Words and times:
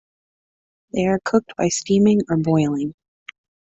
They 0.93 1.05
are 1.05 1.19
cooked 1.23 1.55
by 1.59 1.67
steaming 1.67 2.21
or 2.27 2.37
boiling. 2.37 2.95